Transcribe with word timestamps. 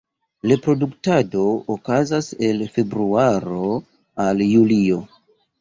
Reproduktado 0.51 1.43
okazas 1.75 2.31
el 2.49 2.63
februaro 2.79 3.63
al 4.27 4.43
julio. 4.57 5.01